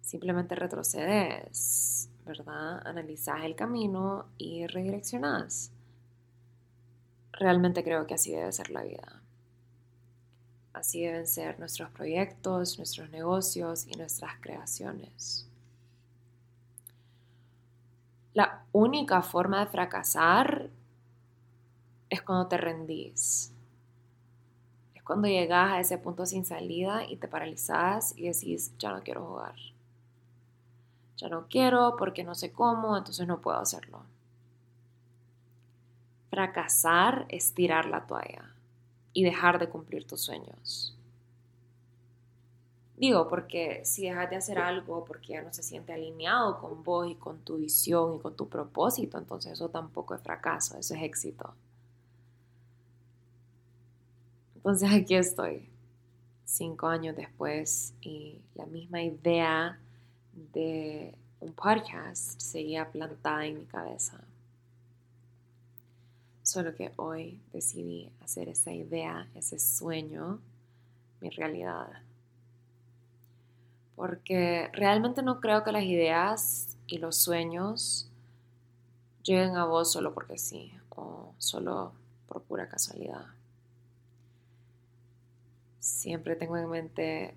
Simplemente 0.00 0.54
retrocedes, 0.54 2.08
¿verdad? 2.24 2.86
Analizas 2.86 3.44
el 3.44 3.56
camino 3.56 4.26
y 4.38 4.66
redireccionas. 4.66 5.72
Realmente 7.32 7.82
creo 7.82 8.06
que 8.06 8.14
así 8.14 8.32
debe 8.32 8.52
ser 8.52 8.70
la 8.70 8.84
vida. 8.84 9.17
Así 10.78 11.02
deben 11.02 11.26
ser 11.26 11.58
nuestros 11.58 11.90
proyectos, 11.90 12.78
nuestros 12.78 13.10
negocios 13.10 13.86
y 13.86 13.96
nuestras 13.96 14.38
creaciones. 14.40 15.46
La 18.32 18.62
única 18.72 19.22
forma 19.22 19.60
de 19.60 19.70
fracasar 19.70 20.70
es 22.08 22.22
cuando 22.22 22.46
te 22.46 22.56
rendís. 22.56 23.52
Es 24.94 25.02
cuando 25.02 25.26
llegas 25.26 25.72
a 25.72 25.80
ese 25.80 25.98
punto 25.98 26.24
sin 26.24 26.44
salida 26.44 27.04
y 27.04 27.16
te 27.16 27.26
paralizas 27.26 28.16
y 28.16 28.28
decís, 28.28 28.72
ya 28.78 28.92
no 28.92 29.02
quiero 29.02 29.26
jugar 29.26 29.54
ya 31.18 31.28
no 31.28 31.48
quiero 31.48 31.96
porque 31.98 32.22
no 32.22 32.34
sé 32.34 32.52
cómo, 32.52 32.96
entonces 32.96 33.26
no 33.26 33.40
puedo 33.40 33.58
hacerlo. 33.58 34.04
Fracasar 36.30 37.26
es 37.28 37.52
tirar 37.52 37.86
la 37.86 38.06
toalla 38.06 38.54
y 39.12 39.24
dejar 39.24 39.58
de 39.58 39.68
cumplir 39.68 40.06
tus 40.06 40.20
sueños. 40.20 40.94
Digo, 42.96 43.28
porque 43.28 43.84
si 43.84 44.08
dejas 44.08 44.28
de 44.28 44.36
hacer 44.36 44.58
algo 44.58 45.04
porque 45.04 45.34
ya 45.34 45.42
no 45.42 45.52
se 45.52 45.62
siente 45.62 45.92
alineado 45.92 46.58
con 46.58 46.82
vos 46.82 47.08
y 47.08 47.14
con 47.14 47.38
tu 47.38 47.58
visión 47.58 48.16
y 48.16 48.18
con 48.18 48.34
tu 48.34 48.48
propósito, 48.48 49.18
entonces 49.18 49.52
eso 49.52 49.68
tampoco 49.68 50.14
es 50.14 50.20
fracaso, 50.20 50.76
eso 50.76 50.94
es 50.94 51.02
éxito. 51.02 51.54
Entonces 54.56 54.90
aquí 54.92 55.14
estoy, 55.14 55.68
cinco 56.44 56.88
años 56.88 57.14
después, 57.14 57.94
y 58.00 58.40
la 58.56 58.66
misma 58.66 59.00
idea 59.00 59.78
de 60.52 61.14
un 61.40 61.52
podcast 61.52 62.40
seguía 62.40 62.90
plantada 62.90 63.46
en 63.46 63.60
mi 63.60 63.64
cabeza. 63.64 64.20
Solo 66.48 66.74
que 66.74 66.92
hoy 66.96 67.42
decidí 67.52 68.10
hacer 68.22 68.48
esa 68.48 68.72
idea, 68.72 69.28
ese 69.34 69.58
sueño, 69.58 70.40
mi 71.20 71.28
realidad. 71.28 71.88
Porque 73.94 74.70
realmente 74.72 75.22
no 75.22 75.40
creo 75.40 75.62
que 75.62 75.72
las 75.72 75.82
ideas 75.82 76.78
y 76.86 76.96
los 76.96 77.18
sueños 77.18 78.08
lleguen 79.22 79.56
a 79.56 79.66
vos 79.66 79.92
solo 79.92 80.14
porque 80.14 80.38
sí 80.38 80.72
o 80.88 81.34
solo 81.36 81.92
por 82.26 82.40
pura 82.44 82.66
casualidad. 82.66 83.26
Siempre 85.80 86.34
tengo 86.34 86.56
en 86.56 86.70
mente 86.70 87.34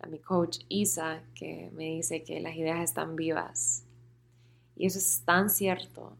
a 0.00 0.06
mi 0.06 0.20
coach 0.20 0.60
Isa, 0.70 1.20
que 1.34 1.70
me 1.74 1.84
dice 1.96 2.22
que 2.22 2.40
las 2.40 2.56
ideas 2.56 2.80
están 2.80 3.14
vivas. 3.14 3.82
Y 4.74 4.86
eso 4.86 4.98
es 4.98 5.20
tan 5.26 5.50
cierto. 5.50 6.16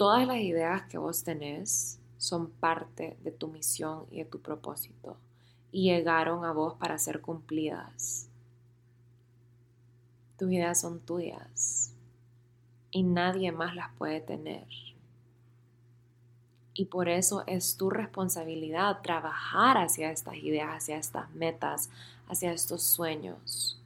Todas 0.00 0.26
las 0.26 0.38
ideas 0.38 0.84
que 0.84 0.96
vos 0.96 1.24
tenés 1.24 2.00
son 2.16 2.48
parte 2.48 3.18
de 3.22 3.32
tu 3.32 3.48
misión 3.48 4.06
y 4.10 4.20
de 4.20 4.24
tu 4.24 4.40
propósito 4.40 5.18
y 5.72 5.90
llegaron 5.90 6.42
a 6.46 6.52
vos 6.52 6.72
para 6.78 6.96
ser 6.96 7.20
cumplidas. 7.20 8.26
Tus 10.38 10.50
ideas 10.50 10.80
son 10.80 11.00
tuyas 11.00 11.92
y 12.90 13.02
nadie 13.02 13.52
más 13.52 13.74
las 13.74 13.92
puede 13.98 14.22
tener. 14.22 14.66
Y 16.72 16.86
por 16.86 17.10
eso 17.10 17.44
es 17.46 17.76
tu 17.76 17.90
responsabilidad 17.90 19.02
trabajar 19.02 19.76
hacia 19.76 20.10
estas 20.12 20.36
ideas, 20.36 20.76
hacia 20.76 20.96
estas 20.96 21.30
metas, 21.32 21.90
hacia 22.26 22.54
estos 22.54 22.82
sueños. 22.82 23.78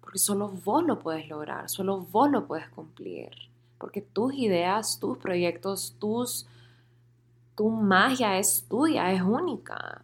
Porque 0.00 0.18
solo 0.18 0.48
vos 0.48 0.82
lo 0.86 0.98
puedes 1.00 1.28
lograr, 1.28 1.68
solo 1.68 2.00
vos 2.00 2.30
lo 2.30 2.46
puedes 2.46 2.70
cumplir. 2.70 3.28
Porque 3.78 4.00
tus 4.00 4.34
ideas, 4.34 4.98
tus 4.98 5.18
proyectos, 5.18 5.96
tus, 5.98 6.46
tu 7.54 7.68
magia 7.70 8.38
es 8.38 8.64
tuya, 8.68 9.12
es 9.12 9.22
única. 9.22 10.02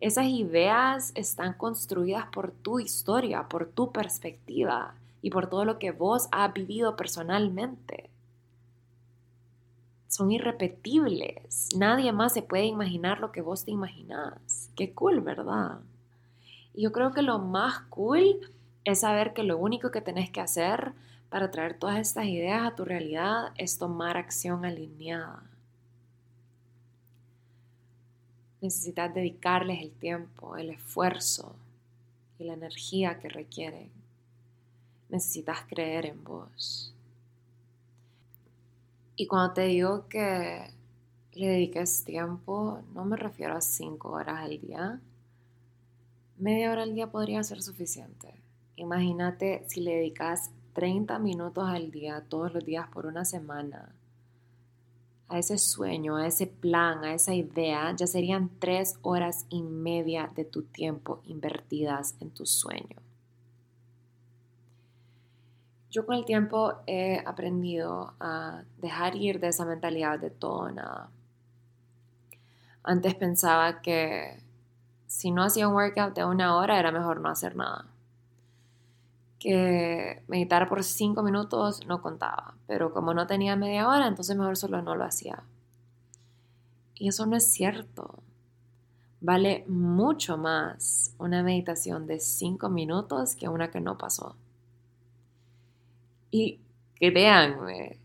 Esas 0.00 0.26
ideas 0.26 1.12
están 1.14 1.54
construidas 1.54 2.26
por 2.32 2.50
tu 2.52 2.80
historia, 2.80 3.48
por 3.48 3.66
tu 3.66 3.92
perspectiva 3.92 4.94
y 5.22 5.30
por 5.30 5.48
todo 5.48 5.64
lo 5.64 5.78
que 5.78 5.90
vos 5.90 6.28
has 6.32 6.52
vivido 6.52 6.96
personalmente 6.96 8.10
son 10.16 10.32
irrepetibles. 10.32 11.68
Nadie 11.76 12.10
más 12.12 12.32
se 12.32 12.42
puede 12.42 12.64
imaginar 12.64 13.20
lo 13.20 13.32
que 13.32 13.42
vos 13.42 13.64
te 13.64 13.70
imaginás. 13.70 14.70
Qué 14.74 14.92
cool, 14.94 15.20
¿verdad? 15.20 15.80
Y 16.74 16.82
yo 16.82 16.92
creo 16.92 17.12
que 17.12 17.22
lo 17.22 17.38
más 17.38 17.80
cool 17.90 18.40
es 18.84 19.00
saber 19.00 19.34
que 19.34 19.42
lo 19.42 19.58
único 19.58 19.90
que 19.90 20.00
tenés 20.00 20.30
que 20.30 20.40
hacer 20.40 20.92
para 21.36 21.50
traer 21.50 21.78
todas 21.78 21.98
estas 21.98 22.24
ideas 22.24 22.62
a 22.66 22.74
tu 22.74 22.86
realidad 22.86 23.52
es 23.58 23.76
tomar 23.76 24.16
acción 24.16 24.64
alineada. 24.64 25.42
Necesitas 28.62 29.12
dedicarles 29.12 29.82
el 29.82 29.90
tiempo, 29.90 30.56
el 30.56 30.70
esfuerzo 30.70 31.54
y 32.38 32.44
la 32.44 32.54
energía 32.54 33.18
que 33.18 33.28
requieren. 33.28 33.90
Necesitas 35.10 35.58
creer 35.68 36.06
en 36.06 36.24
vos. 36.24 36.94
Y 39.14 39.26
cuando 39.26 39.52
te 39.52 39.66
digo 39.66 40.08
que 40.08 40.70
le 41.34 41.48
dediques 41.48 42.02
tiempo, 42.02 42.80
no 42.94 43.04
me 43.04 43.18
refiero 43.18 43.54
a 43.54 43.60
cinco 43.60 44.12
horas 44.12 44.40
al 44.40 44.58
día. 44.58 45.02
Media 46.38 46.72
hora 46.72 46.84
al 46.84 46.94
día 46.94 47.10
podría 47.10 47.42
ser 47.42 47.60
suficiente. 47.60 48.32
Imagínate 48.76 49.64
si 49.68 49.82
le 49.82 49.96
dedicas 49.96 50.50
30 50.76 51.18
minutos 51.20 51.66
al 51.66 51.90
día, 51.90 52.22
todos 52.28 52.52
los 52.52 52.62
días 52.62 52.86
por 52.88 53.06
una 53.06 53.24
semana, 53.24 53.94
a 55.26 55.38
ese 55.38 55.56
sueño, 55.56 56.16
a 56.16 56.26
ese 56.26 56.46
plan, 56.46 57.02
a 57.02 57.14
esa 57.14 57.32
idea, 57.32 57.96
ya 57.96 58.06
serían 58.06 58.50
tres 58.58 58.98
horas 59.00 59.46
y 59.48 59.62
media 59.62 60.30
de 60.36 60.44
tu 60.44 60.64
tiempo 60.64 61.22
invertidas 61.24 62.14
en 62.20 62.28
tu 62.28 62.44
sueño. 62.44 62.98
Yo 65.90 66.04
con 66.04 66.14
el 66.14 66.26
tiempo 66.26 66.74
he 66.86 67.22
aprendido 67.24 68.12
a 68.20 68.62
dejar 68.76 69.16
ir 69.16 69.40
de 69.40 69.48
esa 69.48 69.64
mentalidad 69.64 70.18
de 70.18 70.28
todo 70.28 70.58
o 70.58 70.70
nada. 70.70 71.08
Antes 72.82 73.14
pensaba 73.14 73.80
que 73.80 74.42
si 75.06 75.30
no 75.30 75.42
hacía 75.42 75.68
un 75.68 75.74
workout 75.74 76.14
de 76.14 76.26
una 76.26 76.54
hora 76.54 76.78
era 76.78 76.92
mejor 76.92 77.22
no 77.22 77.30
hacer 77.30 77.56
nada. 77.56 77.86
Meditar 80.26 80.68
por 80.68 80.82
cinco 80.82 81.22
minutos 81.22 81.86
no 81.86 82.02
contaba, 82.02 82.54
pero 82.66 82.92
como 82.92 83.14
no 83.14 83.26
tenía 83.26 83.54
media 83.54 83.88
hora, 83.88 84.08
entonces 84.08 84.36
mejor 84.36 84.56
solo 84.56 84.82
no 84.82 84.96
lo 84.96 85.04
hacía. 85.04 85.44
Y 86.94 87.08
eso 87.08 87.26
no 87.26 87.36
es 87.36 87.46
cierto. 87.46 88.22
Vale 89.20 89.64
mucho 89.68 90.36
más 90.36 91.14
una 91.18 91.42
meditación 91.42 92.06
de 92.06 92.18
cinco 92.18 92.68
minutos 92.68 93.36
que 93.36 93.48
una 93.48 93.70
que 93.70 93.80
no 93.80 93.96
pasó. 93.96 94.34
Y 96.30 96.60
créanme, 96.96 97.98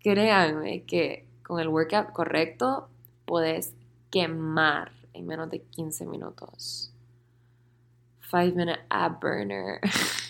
créanme 0.00 0.82
que 0.82 1.28
con 1.42 1.60
el 1.60 1.68
workout 1.68 2.12
correcto 2.12 2.88
puedes 3.24 3.74
quemar 4.10 4.92
en 5.12 5.26
menos 5.26 5.50
de 5.50 5.62
15 5.62 6.06
minutos. 6.06 6.92
Five 8.20 8.52
minute 8.52 8.80
ab 8.88 9.20
burner. 9.20 9.80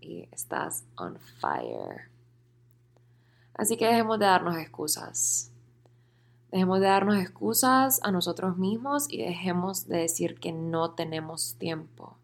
y 0.00 0.28
estás 0.32 0.84
on 0.96 1.18
fire. 1.40 2.08
Así 3.54 3.76
que 3.76 3.86
dejemos 3.86 4.18
de 4.18 4.26
darnos 4.26 4.56
excusas. 4.56 5.50
Dejemos 6.50 6.80
de 6.80 6.86
darnos 6.86 7.16
excusas 7.16 8.00
a 8.02 8.10
nosotros 8.10 8.56
mismos 8.56 9.10
y 9.10 9.18
dejemos 9.22 9.88
de 9.88 9.98
decir 9.98 10.38
que 10.38 10.52
no 10.52 10.92
tenemos 10.92 11.56
tiempo. 11.56 12.16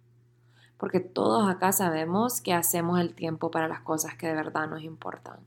Porque 0.76 1.00
todos 1.00 1.48
acá 1.48 1.72
sabemos 1.72 2.40
que 2.40 2.54
hacemos 2.54 3.00
el 3.00 3.14
tiempo 3.14 3.50
para 3.50 3.68
las 3.68 3.80
cosas 3.80 4.14
que 4.14 4.28
de 4.28 4.34
verdad 4.34 4.68
nos 4.68 4.82
importan. 4.82 5.40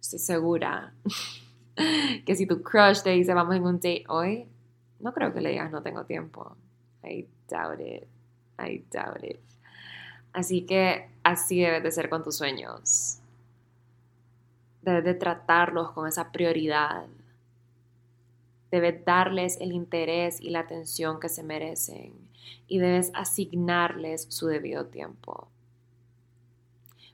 Estoy 0.00 0.18
segura 0.18 0.92
que 2.26 2.36
si 2.36 2.46
tu 2.46 2.62
crush 2.62 3.02
te 3.02 3.10
dice 3.10 3.34
vamos 3.34 3.56
en 3.56 3.64
un 3.64 3.76
date 3.76 4.04
hoy, 4.08 4.48
no 5.00 5.12
creo 5.12 5.32
que 5.32 5.40
le 5.40 5.50
digas 5.50 5.70
no 5.70 5.82
tengo 5.82 6.04
tiempo. 6.04 6.56
I 7.02 7.28
doubt 7.48 7.80
it. 7.80 8.08
I 8.58 8.84
doubt 8.90 9.22
it. 9.22 9.40
Así 10.36 10.66
que 10.66 11.08
así 11.22 11.62
debes 11.62 11.82
de 11.82 11.90
ser 11.90 12.10
con 12.10 12.22
tus 12.22 12.36
sueños. 12.36 13.20
Debes 14.82 15.02
de 15.02 15.14
tratarlos 15.14 15.92
con 15.92 16.06
esa 16.06 16.30
prioridad. 16.30 17.06
Debes 18.70 19.02
darles 19.06 19.58
el 19.62 19.72
interés 19.72 20.38
y 20.42 20.50
la 20.50 20.60
atención 20.60 21.20
que 21.20 21.30
se 21.30 21.42
merecen 21.42 22.12
y 22.68 22.80
debes 22.80 23.12
asignarles 23.14 24.26
su 24.28 24.48
debido 24.48 24.84
tiempo. 24.84 25.48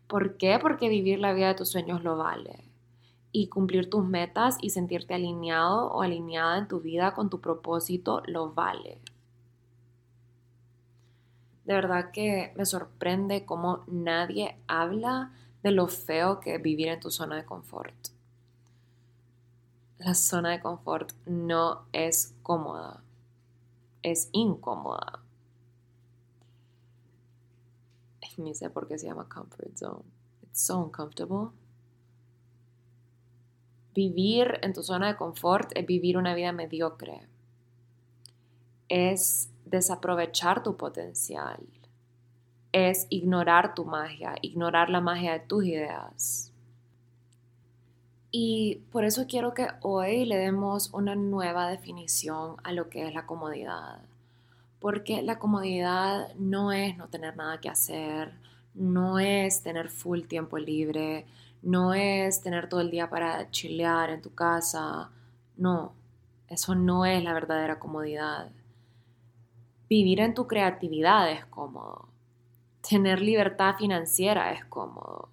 ¿Por 0.08 0.36
qué? 0.36 0.58
Porque 0.60 0.88
vivir 0.88 1.20
la 1.20 1.32
vida 1.32 1.46
de 1.46 1.54
tus 1.54 1.68
sueños 1.68 2.02
lo 2.02 2.16
vale 2.16 2.64
y 3.30 3.46
cumplir 3.46 3.88
tus 3.88 4.04
metas 4.04 4.58
y 4.60 4.70
sentirte 4.70 5.14
alineado 5.14 5.92
o 5.92 6.02
alineada 6.02 6.58
en 6.58 6.66
tu 6.66 6.80
vida 6.80 7.14
con 7.14 7.30
tu 7.30 7.40
propósito 7.40 8.20
lo 8.26 8.52
vale. 8.52 8.98
De 11.64 11.74
verdad 11.74 12.10
que 12.10 12.52
me 12.56 12.66
sorprende 12.66 13.44
cómo 13.44 13.84
nadie 13.86 14.56
habla 14.66 15.32
de 15.62 15.70
lo 15.70 15.86
feo 15.86 16.40
que 16.40 16.56
es 16.56 16.62
vivir 16.62 16.88
en 16.88 17.00
tu 17.00 17.10
zona 17.10 17.36
de 17.36 17.44
confort. 17.44 17.94
La 19.98 20.14
zona 20.14 20.50
de 20.50 20.60
confort 20.60 21.12
no 21.26 21.86
es 21.92 22.34
cómoda, 22.42 23.04
es 24.02 24.28
incómoda. 24.32 25.22
Ni 28.36 28.54
sé 28.54 28.70
por 28.70 28.88
qué 28.88 28.98
se 28.98 29.06
llama 29.06 29.28
comfort 29.28 29.76
zone. 29.76 30.04
It's 30.42 30.66
so 30.66 30.78
uncomfortable. 30.78 31.50
Vivir 33.94 34.58
en 34.62 34.72
tu 34.72 34.82
zona 34.82 35.08
de 35.08 35.16
confort 35.16 35.70
es 35.74 35.86
vivir 35.86 36.16
una 36.16 36.34
vida 36.34 36.52
mediocre. 36.52 37.28
Es 38.88 39.51
desaprovechar 39.72 40.62
tu 40.62 40.76
potencial. 40.76 41.58
Es 42.70 43.06
ignorar 43.08 43.74
tu 43.74 43.84
magia, 43.84 44.36
ignorar 44.42 44.88
la 44.88 45.00
magia 45.00 45.32
de 45.32 45.40
tus 45.40 45.64
ideas. 45.64 46.52
Y 48.30 48.82
por 48.92 49.04
eso 49.04 49.26
quiero 49.26 49.52
que 49.52 49.68
hoy 49.80 50.24
le 50.24 50.36
demos 50.36 50.90
una 50.92 51.14
nueva 51.14 51.68
definición 51.68 52.56
a 52.62 52.72
lo 52.72 52.88
que 52.88 53.06
es 53.06 53.14
la 53.14 53.26
comodidad. 53.26 54.00
Porque 54.78 55.22
la 55.22 55.38
comodidad 55.38 56.34
no 56.36 56.72
es 56.72 56.96
no 56.96 57.08
tener 57.08 57.36
nada 57.36 57.60
que 57.60 57.68
hacer, 57.68 58.32
no 58.74 59.18
es 59.18 59.62
tener 59.62 59.90
full 59.90 60.22
tiempo 60.22 60.58
libre, 60.58 61.26
no 61.62 61.94
es 61.94 62.42
tener 62.42 62.68
todo 62.68 62.80
el 62.80 62.90
día 62.90 63.08
para 63.08 63.50
chilear 63.50 64.10
en 64.10 64.22
tu 64.22 64.34
casa. 64.34 65.10
No, 65.56 65.92
eso 66.48 66.74
no 66.74 67.04
es 67.06 67.22
la 67.22 67.32
verdadera 67.32 67.78
comodidad. 67.78 68.50
Vivir 69.94 70.20
en 70.20 70.32
tu 70.32 70.46
creatividad 70.46 71.30
es 71.30 71.44
cómodo. 71.44 72.08
Tener 72.80 73.20
libertad 73.20 73.74
financiera 73.76 74.50
es 74.54 74.64
cómodo. 74.64 75.28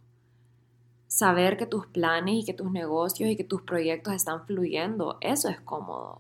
Saber 1.08 1.56
que 1.56 1.66
tus 1.66 1.88
planes 1.88 2.36
y 2.36 2.44
que 2.44 2.54
tus 2.54 2.70
negocios 2.70 3.30
y 3.30 3.38
que 3.38 3.46
tus 3.46 3.62
proyectos 3.62 4.14
están 4.14 4.46
fluyendo, 4.46 5.18
eso 5.22 5.48
es 5.48 5.62
cómodo. 5.62 6.20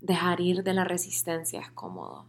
Dejar 0.00 0.40
ir 0.40 0.62
de 0.62 0.72
la 0.72 0.84
resistencia 0.84 1.60
es 1.60 1.70
cómodo 1.72 2.24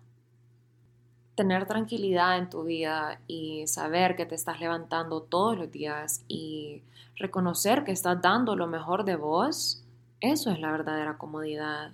tener 1.36 1.66
tranquilidad 1.66 2.38
en 2.38 2.50
tu 2.50 2.66
vida 2.66 3.22
y 3.26 3.66
saber 3.66 4.18
que 4.18 4.26
te 4.26 4.36
estás 4.36 4.60
levantando 4.60 5.22
todos 5.22 5.58
los 5.58 5.72
días 5.72 6.26
y 6.28 6.84
reconocer 7.16 7.86
que 7.86 7.94
estás 7.94 8.22
dando 8.22 8.58
lo 8.58 8.68
mejor 8.68 9.06
de 9.06 9.16
vos, 9.16 9.86
eso 10.20 10.52
es 10.52 10.60
la 10.60 10.70
verdadera 10.70 11.18
comodidad. 11.18 11.94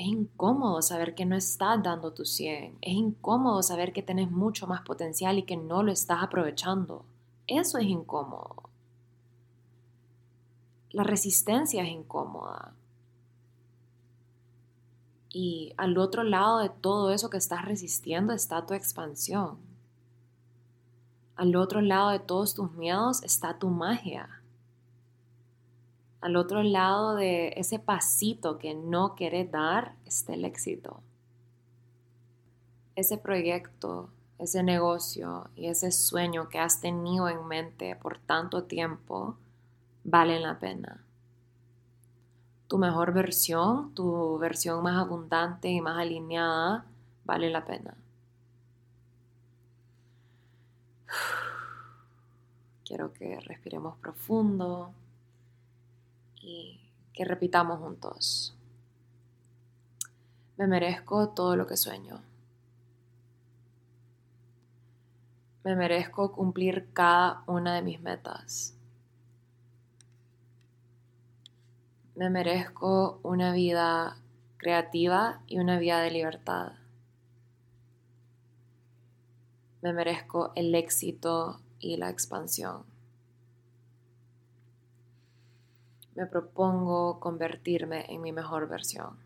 Es 0.00 0.06
incómodo 0.06 0.80
saber 0.80 1.14
que 1.14 1.26
no 1.26 1.36
estás 1.36 1.82
dando 1.82 2.14
tu 2.14 2.24
100. 2.24 2.78
Es 2.80 2.94
incómodo 2.94 3.62
saber 3.62 3.92
que 3.92 4.02
tienes 4.02 4.30
mucho 4.30 4.66
más 4.66 4.80
potencial 4.80 5.36
y 5.36 5.42
que 5.42 5.58
no 5.58 5.82
lo 5.82 5.92
estás 5.92 6.22
aprovechando. 6.22 7.04
Eso 7.46 7.76
es 7.76 7.84
incómodo. 7.84 8.70
La 10.88 11.02
resistencia 11.02 11.82
es 11.82 11.90
incómoda. 11.90 12.72
Y 15.28 15.74
al 15.76 15.98
otro 15.98 16.22
lado 16.22 16.60
de 16.60 16.70
todo 16.70 17.10
eso 17.10 17.28
que 17.28 17.36
estás 17.36 17.66
resistiendo 17.66 18.32
está 18.32 18.64
tu 18.64 18.72
expansión. 18.72 19.58
Al 21.36 21.54
otro 21.56 21.82
lado 21.82 22.08
de 22.08 22.20
todos 22.20 22.54
tus 22.54 22.72
miedos 22.72 23.22
está 23.22 23.58
tu 23.58 23.68
magia. 23.68 24.39
Al 26.20 26.36
otro 26.36 26.62
lado 26.62 27.14
de 27.14 27.54
ese 27.56 27.78
pasito 27.78 28.58
que 28.58 28.74
no 28.74 29.14
quieres 29.14 29.50
dar 29.50 29.94
está 30.04 30.34
el 30.34 30.44
éxito. 30.44 31.02
Ese 32.94 33.16
proyecto, 33.16 34.10
ese 34.38 34.62
negocio 34.62 35.48
y 35.56 35.66
ese 35.66 35.92
sueño 35.92 36.48
que 36.48 36.58
has 36.58 36.80
tenido 36.80 37.28
en 37.28 37.46
mente 37.46 37.96
por 37.96 38.18
tanto 38.18 38.64
tiempo 38.64 39.36
valen 40.04 40.42
la 40.42 40.58
pena 40.58 41.04
tu 42.70 42.78
mejor 42.78 43.12
versión, 43.12 43.92
tu 43.96 44.38
versión 44.38 44.80
más 44.80 44.96
abundante 44.96 45.68
y 45.68 45.80
más 45.80 45.98
alineada, 45.98 46.86
vale 47.24 47.50
la 47.50 47.64
pena. 47.64 47.96
Quiero 52.84 53.12
que 53.12 53.40
respiremos 53.40 53.96
profundo 53.98 54.92
y 56.40 56.80
que 57.12 57.24
repitamos 57.24 57.78
juntos. 57.78 58.56
Me 60.56 60.66
merezco 60.66 61.30
todo 61.30 61.56
lo 61.56 61.66
que 61.66 61.76
sueño. 61.76 62.22
Me 65.62 65.76
merezco 65.76 66.32
cumplir 66.32 66.92
cada 66.92 67.44
una 67.46 67.74
de 67.74 67.82
mis 67.82 68.00
metas. 68.00 68.74
Me 72.14 72.28
merezco 72.30 73.20
una 73.22 73.52
vida 73.52 74.16
creativa 74.56 75.42
y 75.46 75.58
una 75.58 75.78
vida 75.78 76.00
de 76.00 76.10
libertad. 76.10 76.72
Me 79.82 79.94
merezco 79.94 80.52
el 80.54 80.74
éxito 80.74 81.60
y 81.78 81.96
la 81.96 82.10
expansión. 82.10 82.89
Me 86.14 86.26
propongo 86.26 87.20
convertirme 87.20 88.06
en 88.12 88.20
mi 88.20 88.32
mejor 88.32 88.68
versión. 88.68 89.16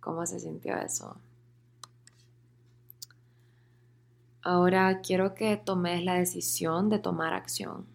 ¿Cómo 0.00 0.26
se 0.26 0.40
sintió 0.40 0.76
eso? 0.76 1.16
Ahora 4.42 5.00
quiero 5.00 5.34
que 5.34 5.56
tomes 5.56 6.04
la 6.04 6.14
decisión 6.14 6.90
de 6.90 6.98
tomar 6.98 7.32
acción. 7.32 7.86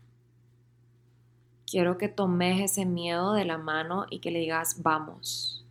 Quiero 1.70 1.98
que 1.98 2.08
tomes 2.08 2.62
ese 2.62 2.86
miedo 2.86 3.34
de 3.34 3.44
la 3.44 3.58
mano 3.58 4.06
y 4.10 4.20
que 4.20 4.32
le 4.32 4.40
digas, 4.40 4.82
vamos. 4.82 5.66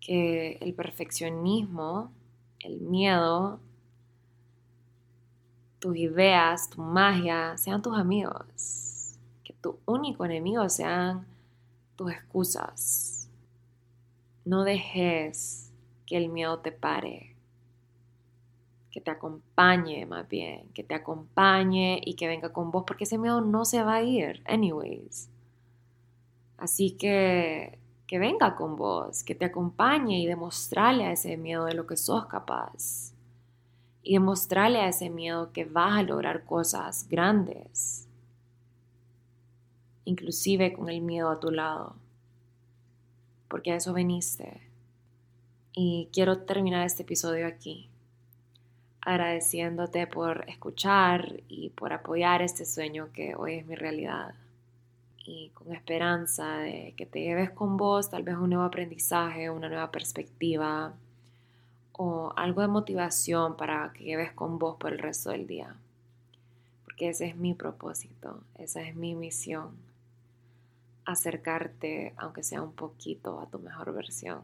Que 0.00 0.58
el 0.60 0.74
perfeccionismo, 0.74 2.10
el 2.58 2.80
miedo, 2.80 3.60
tus 5.84 5.98
ideas, 5.98 6.70
tu 6.70 6.80
magia 6.80 7.58
sean 7.58 7.82
tus 7.82 7.94
amigos. 7.94 9.18
Que 9.44 9.52
tu 9.52 9.78
único 9.84 10.24
enemigo 10.24 10.66
sean 10.70 11.26
tus 11.94 12.10
excusas. 12.10 13.28
No 14.46 14.64
dejes 14.64 15.70
que 16.06 16.16
el 16.16 16.30
miedo 16.30 16.60
te 16.60 16.72
pare. 16.72 17.36
Que 18.90 19.02
te 19.02 19.10
acompañe 19.10 20.06
más 20.06 20.26
bien, 20.26 20.70
que 20.72 20.84
te 20.84 20.94
acompañe 20.94 22.00
y 22.02 22.14
que 22.14 22.28
venga 22.28 22.50
con 22.50 22.70
vos, 22.70 22.84
porque 22.86 23.04
ese 23.04 23.18
miedo 23.18 23.42
no 23.42 23.66
se 23.66 23.82
va 23.82 23.96
a 23.96 24.02
ir, 24.02 24.42
anyways. 24.46 25.28
Así 26.56 26.92
que 26.92 27.78
que 28.06 28.18
venga 28.18 28.56
con 28.56 28.76
vos, 28.76 29.22
que 29.22 29.34
te 29.34 29.44
acompañe 29.44 30.18
y 30.18 30.26
demostrarle 30.26 31.04
a 31.04 31.12
ese 31.12 31.36
miedo 31.36 31.66
de 31.66 31.74
lo 31.74 31.86
que 31.86 31.98
sos 31.98 32.24
capaz. 32.24 33.13
Y 34.04 34.12
demostrarle 34.12 34.80
a 34.80 34.88
ese 34.88 35.10
miedo 35.10 35.50
que 35.52 35.64
vas 35.64 35.98
a 35.98 36.02
lograr 36.02 36.44
cosas 36.44 37.08
grandes, 37.08 38.06
inclusive 40.04 40.74
con 40.74 40.90
el 40.90 41.00
miedo 41.00 41.30
a 41.30 41.40
tu 41.40 41.50
lado, 41.50 41.96
porque 43.48 43.72
a 43.72 43.76
eso 43.76 43.94
veniste. 43.94 44.60
Y 45.72 46.10
quiero 46.12 46.40
terminar 46.40 46.84
este 46.84 47.02
episodio 47.02 47.46
aquí, 47.46 47.88
agradeciéndote 49.00 50.06
por 50.06 50.44
escuchar 50.48 51.40
y 51.48 51.70
por 51.70 51.92
apoyar 51.92 52.42
este 52.42 52.66
sueño 52.66 53.10
que 53.12 53.34
hoy 53.34 53.54
es 53.54 53.66
mi 53.66 53.74
realidad 53.74 54.34
y 55.24 55.48
con 55.54 55.72
esperanza 55.72 56.58
de 56.58 56.92
que 56.96 57.06
te 57.06 57.20
lleves 57.20 57.50
con 57.50 57.76
vos 57.76 58.10
tal 58.10 58.22
vez 58.22 58.36
un 58.36 58.50
nuevo 58.50 58.64
aprendizaje, 58.64 59.48
una 59.48 59.68
nueva 59.68 59.90
perspectiva 59.90 60.94
o 61.96 62.32
algo 62.36 62.60
de 62.60 62.68
motivación 62.68 63.56
para 63.56 63.92
que 63.92 64.04
lleves 64.04 64.32
con 64.32 64.58
vos 64.58 64.76
por 64.76 64.92
el 64.92 64.98
resto 64.98 65.30
del 65.30 65.46
día. 65.46 65.76
Porque 66.84 67.08
ese 67.08 67.26
es 67.26 67.36
mi 67.36 67.54
propósito, 67.54 68.40
esa 68.56 68.82
es 68.82 68.94
mi 68.94 69.14
misión, 69.14 69.76
acercarte 71.04 72.14
aunque 72.16 72.42
sea 72.42 72.62
un 72.62 72.72
poquito 72.72 73.40
a 73.40 73.46
tu 73.46 73.58
mejor 73.58 73.92
versión. 73.92 74.42